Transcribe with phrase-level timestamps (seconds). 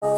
[0.00, 0.14] コー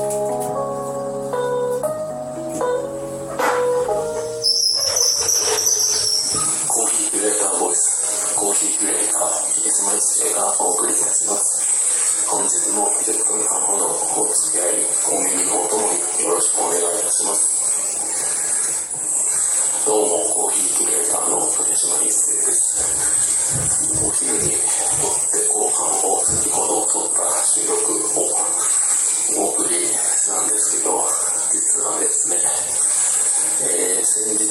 [6.92, 12.28] ヒーキュレーターボイス、コーヒーキュレーター、池島一生がお送りいたします。
[12.28, 13.88] 本日も10分間ほど
[14.20, 14.84] お付き合い、
[15.16, 17.48] お耳のお供によろしくお願いいたします。
[19.86, 22.84] どうも、コーヒーキュレーターの竹島一生です。
[24.04, 24.52] お昼にとっ
[25.32, 28.28] て後半を先ほど撮った収録を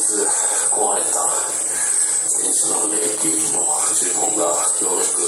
[0.10, 1.22] 壊れた
[2.42, 3.62] 電車のブレーキの
[3.94, 5.22] 注文が協力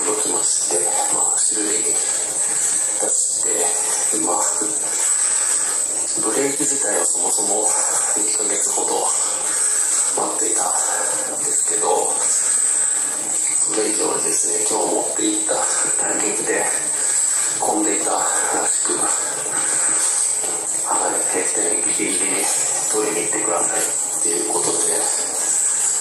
[0.00, 0.80] 届きまして、
[1.12, 1.92] まあ、修理に出
[3.12, 4.40] して、まあ、
[6.24, 7.68] ブレーキ自体はそもそも
[8.16, 9.04] 1ヶ月ほど
[10.16, 10.72] 待っていたん。
[11.44, 15.54] ですけど、それ以上にですね、今日持っていった
[16.00, 16.64] タイミングで
[17.60, 17.84] 混ん。
[17.84, 18.24] でいたら
[18.66, 18.96] しく、
[20.86, 22.44] はい、閉店ギリギリ
[22.94, 24.94] 取りに行ってくださいっていうことで、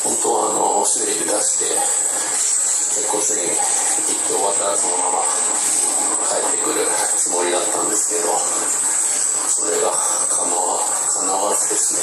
[0.06, 6.86] 本当はあの、修理で出して、結構すぐに行って終わったらそのまま帰ってくる
[7.18, 11.98] つもりだったんですけど、それがかなわ叶わずです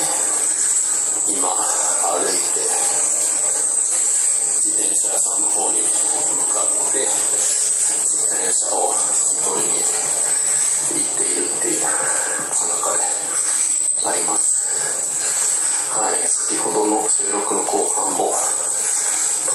[1.30, 2.66] ね、今歩いて、
[4.58, 5.86] 自転車屋さんの方に向
[6.50, 11.86] かって、自転車を取りに行っているっていう
[12.50, 13.06] その中で
[14.02, 14.59] あります。
[16.90, 18.42] の収録の後半もと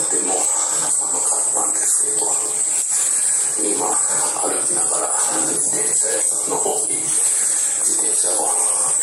[0.08, 8.47] ても寒かったんですけど、今歩きながら自転車屋さんの方に自転車を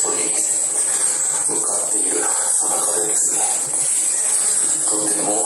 [0.01, 3.45] 取りに向かっているその中でですね、
[4.89, 5.45] とても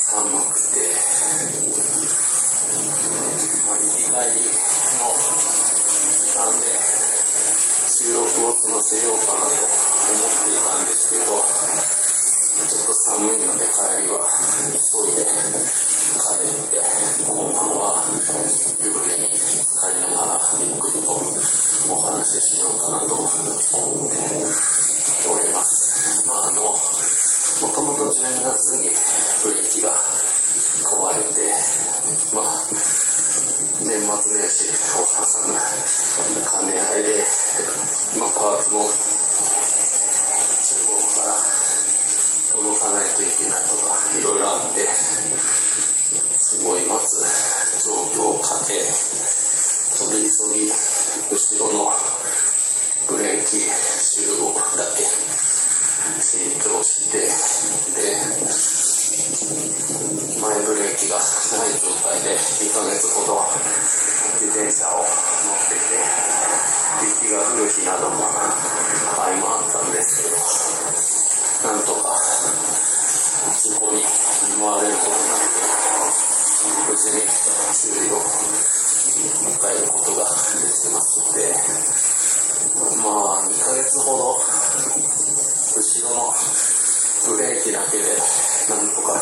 [0.00, 0.88] 寒くて、
[3.68, 5.12] まあ、行き帰りの
[6.16, 6.64] 時間で
[7.92, 9.69] 収録を済ませようかなと
[10.10, 16.78] っていたんですけど、ちょっと寒いので帰りは急いで帰って、
[17.26, 19.38] 後半は湯船に帰
[19.94, 21.06] りながらゆっくりと
[21.92, 24.79] お話ししようかなと思って。
[42.70, 44.86] 届かないといけないとか、いろいろあって、
[46.38, 47.18] すごい待つ
[47.82, 48.78] 状況をかけ、
[49.98, 51.90] 取り急ぎ、後ろの
[53.08, 55.02] ブレーキシューをだけ
[56.22, 58.14] 新調して、で、
[60.38, 61.26] 前ブレーキがな
[61.66, 63.50] い状態で2ヶ月ほど
[64.38, 65.98] 自転車を乗ってて、
[67.18, 68.30] 雪が降る日なども
[69.16, 71.19] 相まったんですけど、
[71.62, 72.16] なんとか
[73.52, 75.60] 事故に見舞われることなく、
[76.88, 77.20] 無事に
[77.74, 78.16] 修理を
[79.44, 81.52] 迎えることができてますので、
[83.02, 84.40] まあ2ヶ月ほど
[85.76, 86.32] 後ろの
[87.28, 88.04] ブレーキだけで
[88.70, 89.20] なんとか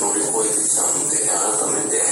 [0.00, 1.38] 乗り越えてきたので、改
[1.78, 2.02] めて、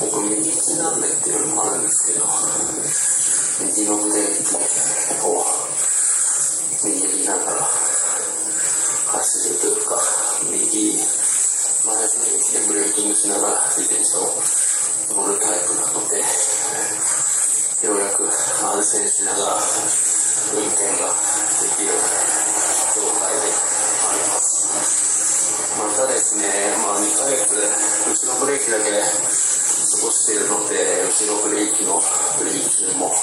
[0.00, 2.26] 僕右利きなんでっていうのもあるんですけど、
[3.64, 4.54] 右のブレーキ
[5.24, 5.44] を
[6.82, 7.81] 握りながら
[9.22, 10.02] 走るというか、
[10.50, 14.34] 右、前ブレーキでブレーキングしながら自転車を
[15.14, 16.18] 乗るタイプなので、
[17.86, 19.62] ようやく安静しながら
[20.58, 21.94] 運転ができる
[22.98, 24.66] 状態であります。
[25.78, 26.42] またですね、
[26.82, 29.06] まあ2ヶ月、後ろブレーキだけ過
[30.02, 32.02] ごしているので、後ろブレーキの
[32.38, 33.14] ブレーキ中も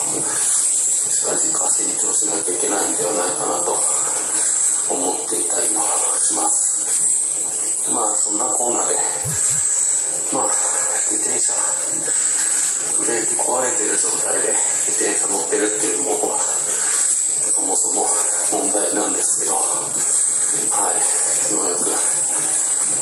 [1.12, 3.99] 近々新調しなきゃいけないんではないかなと
[4.90, 5.82] 思っていたりも
[6.18, 7.92] します。
[7.94, 8.96] まあそんなコーナーで、
[10.34, 10.50] まあ
[11.10, 11.54] 自転車、
[12.98, 14.54] ブレーキ壊れてる状態で
[14.86, 18.06] 自転車乗ってるっていうものは、そもそも
[18.52, 20.98] 問題なんですけど、はい、
[21.54, 21.86] ようやく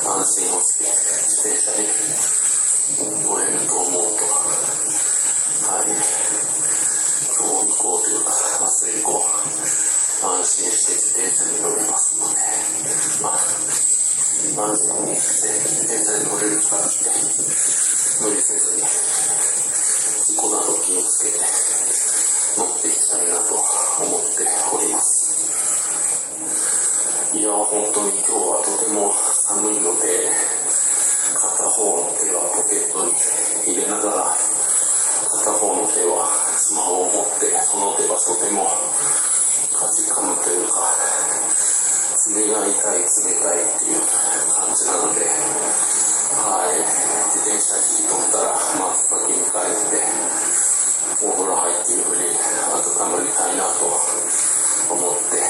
[0.08, 0.86] 安心をして
[1.28, 1.88] 自転車に
[3.24, 4.24] 乗れると思うと、
[5.68, 5.96] はい、今
[7.60, 8.32] 日行こうというか、
[8.62, 12.42] 明日行こう、安心して自転車に乗れますので、
[13.22, 17.06] まあ、安心にして自転車に乗れるからって、
[18.26, 21.38] 無理せずに、事故など気をつけて
[22.58, 24.42] 乗っていきたいなと思って
[24.74, 25.38] おります。
[27.38, 30.34] いや、本当に今日はとても寒いので、
[31.36, 33.14] 片方の手はポケットに
[33.70, 36.26] 入れながら、片方の手は
[36.58, 38.66] スマホを持ってその手がとても
[39.78, 40.90] かじかむというか
[42.18, 43.14] 爪が痛い冷
[43.46, 44.02] たいっていう
[44.50, 45.22] 感じなので
[46.34, 46.82] はい。
[47.30, 50.02] 自転車引き取ったら真っ先に帰って
[51.24, 53.86] お風呂入ってゆっくり温まりたいなと
[54.92, 55.47] 思って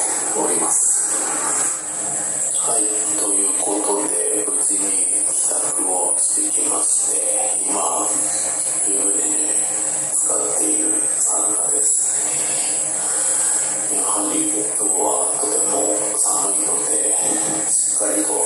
[17.98, 18.38] っかりと温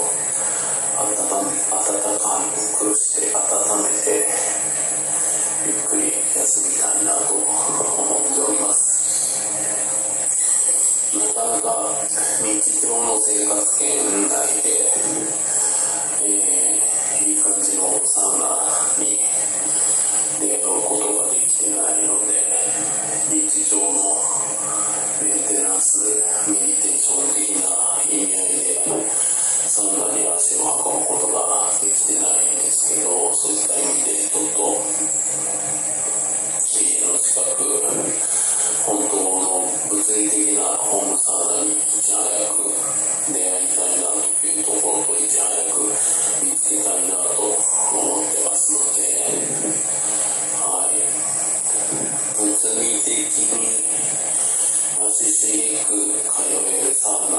[1.44, 1.84] め温
[2.20, 2.40] か
[2.80, 4.24] くして温めて
[5.68, 7.48] ゆっくり休みたいなと思っ
[8.32, 9.44] ております。
[11.18, 11.68] なかなか
[12.42, 14.61] 日常の生活圏内
[55.52, 57.38] く通えるサウナ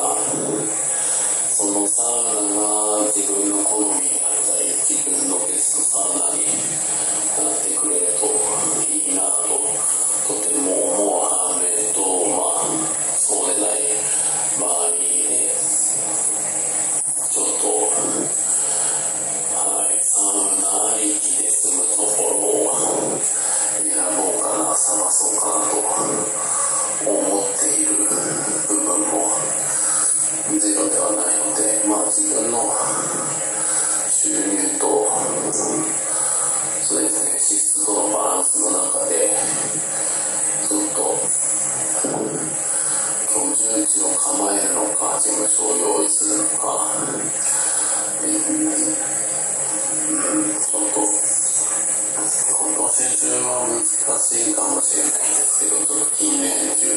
[1.49, 6.45] そのサウナが自分の好みだったり自分のベストサウナに
[31.25, 32.73] ないのでまあ自分の
[34.11, 35.11] 収入と
[36.83, 39.31] そうですね支出とのバランスの中で
[40.69, 41.19] ちょっと
[43.33, 46.93] 居住地を構えるのか事務所を用意するのか
[48.23, 48.75] うん、うん、
[50.61, 50.99] ちょっと
[52.23, 52.31] 今
[52.77, 53.83] 年中は難
[54.21, 56.92] しいかもしれないんですけど、ちょっと近年中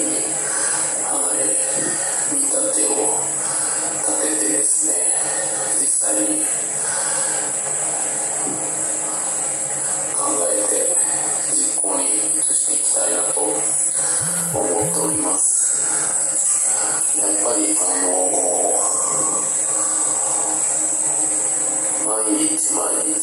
[23.05, 23.21] 日毎日、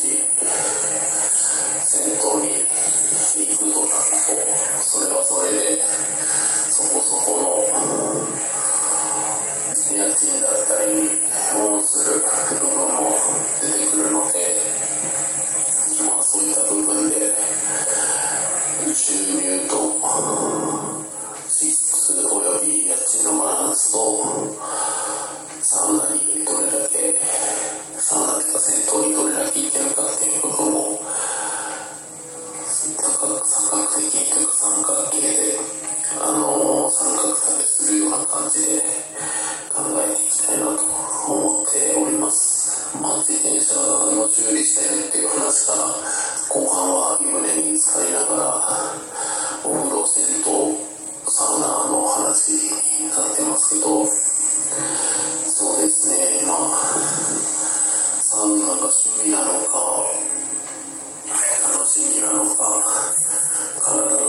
[1.83, 2.55] 銭湯に
[3.35, 4.31] 行くとなると、
[4.81, 5.83] それはそれで、
[6.71, 7.67] そこそこの
[9.93, 10.91] 家賃だったり
[11.59, 13.11] もうする部分も
[13.61, 14.82] 出てくるので、
[44.55, 45.79] りしてっていう話から、
[46.49, 48.63] 後半は湯船に使いながら、
[49.65, 50.93] お風呂、銭と、
[51.31, 54.07] サウナの話になってますけど、
[55.49, 56.79] そうですね、まあ、
[58.23, 60.05] サウナが趣味なのか、
[61.73, 62.83] 楽しみなのか、
[63.81, 64.22] 体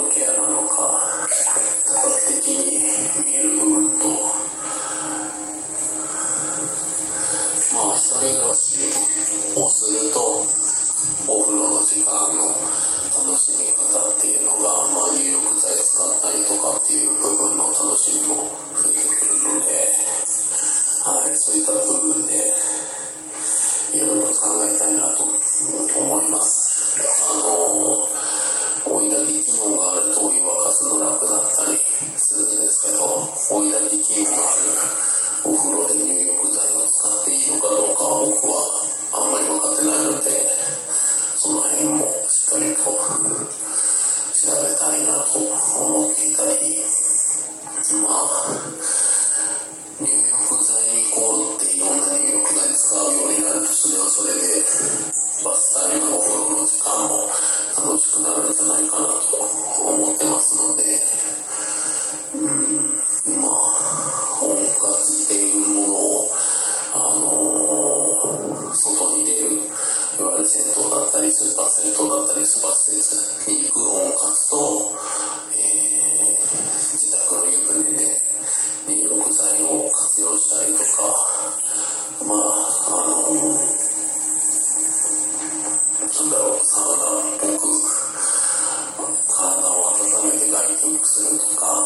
[21.53, 21.77] そういった部
[22.17, 22.33] 分で、
[23.93, 25.29] いろいろ考えたいなと思
[26.23, 26.97] います。
[27.29, 28.09] あの、
[28.89, 31.77] 追い焚き機能があるとお湯沸かすの楽だったり
[32.17, 33.05] するんですけど、
[33.53, 34.65] 追い焚き機能がある
[35.45, 38.57] お風呂で入浴剤を使っていいのかどうかは僕は
[39.13, 40.33] あんまり分かってないので、
[41.37, 42.97] その辺もしっかりと調
[44.57, 46.81] べたいなと思っていたり、
[48.01, 48.49] まあ、
[54.15, 54.39] それで
[55.41, 57.25] 伐採のおの時間も
[57.75, 59.17] 楽しくなるんじゃないかなと
[59.89, 61.12] 思ってますので。
[90.53, 91.81] ライティングするとか、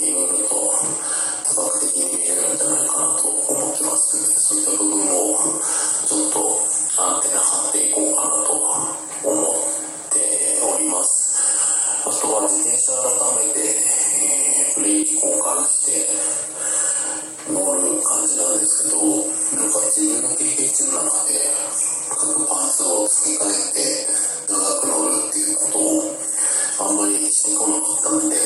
[0.00, 0.72] いろいろと
[1.44, 5.36] 多角的に見えるんじゃないかなと思ってますので、そういった部分を
[6.08, 6.40] ちょっと
[6.96, 9.60] アンテナ張っていこうかなと思っ
[10.08, 10.16] て
[10.64, 12.08] おります。
[12.08, 16.08] あとは自転車改めて、えー、ブレーキ交換して
[17.52, 18.96] 乗る感じなんですけど、
[19.60, 21.36] なんか自分の経験値の中で
[22.08, 24.08] 各パーツを付け替えて
[24.48, 26.27] 長く乗るっていうことを
[26.80, 28.36] あんまりしてこなかったので、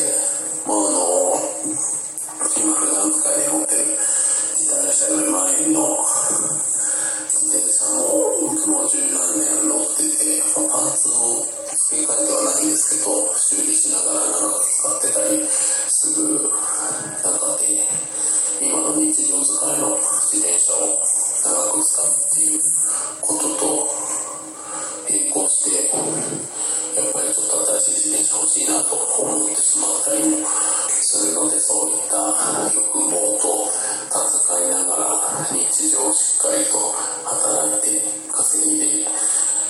[35.53, 36.93] 日常をしっかりと
[37.25, 39.09] 働いて稼いで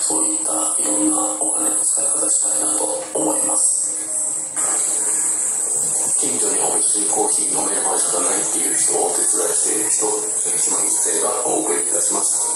[0.00, 3.80] そういったいろんなお金の使い方したいなと思います。
[6.18, 10.06] 近所に美味しいコーヒー飲める場所がないっていう人をお手伝いしている人、
[10.58, 12.52] 島一世がお送りいたします。